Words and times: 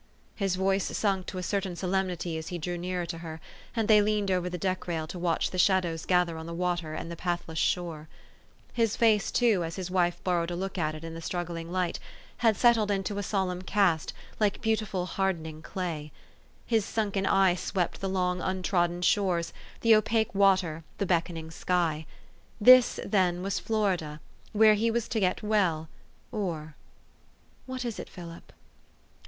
His 0.35 0.55
voice 0.55 0.85
sunk 0.97 1.27
to 1.27 1.37
a 1.37 1.43
certain 1.43 1.75
solemnity 1.75 2.35
as 2.35 2.47
he 2.47 2.57
drew 2.57 2.75
nearer 2.75 3.05
to 3.05 3.19
her, 3.19 3.39
and 3.75 3.87
they 3.87 4.01
leaned 4.01 4.31
over 4.31 4.49
the 4.49 4.57
deck 4.57 4.87
rail 4.87 5.05
to 5.05 5.19
watch 5.19 5.51
the 5.51 5.59
shadows 5.59 6.07
gather 6.07 6.37
on 6.39 6.47
the 6.47 6.55
water 6.55 6.95
and 6.95 7.11
the 7.11 7.15
pathless 7.15 7.59
shore. 7.59 8.07
His 8.73 8.95
face, 8.95 9.29
too, 9.29 9.63
as 9.63 9.75
his 9.75 9.91
wife 9.91 10.19
borrowed 10.23 10.49
a 10.49 10.55
look 10.55 10.79
at 10.79 10.95
it 10.95 11.03
in 11.03 11.13
the 11.13 11.21
struggling 11.21 11.71
light, 11.71 11.99
had 12.37 12.57
settled 12.57 12.89
into 12.89 13.19
a 13.19 13.21
solemn 13.21 13.61
cast, 13.61 14.11
like 14.39 14.59
beautiful 14.59 15.05
hardening 15.05 15.61
cla}'. 15.61 16.09
His 16.65 16.83
sunken 16.83 17.27
eye 17.27 17.53
swept 17.53 18.01
the 18.01 18.09
long 18.09 18.41
untrodden 18.41 19.03
shores, 19.03 19.53
the 19.81 19.95
opaque 19.95 20.33
water, 20.33 20.83
the 20.97 21.05
beckoning 21.05 21.51
sky. 21.51 22.07
This, 22.59 22.99
then, 23.05 23.43
was 23.43 23.59
Florida, 23.59 24.19
where 24.51 24.73
he 24.73 24.89
was 24.89 25.07
to 25.09 25.19
get 25.19 25.43
well, 25.43 25.89
or 26.31 26.73
44 27.67 27.67
What 27.67 27.85
is 27.85 27.99
it, 27.99 28.09
Philip?" 28.09 28.51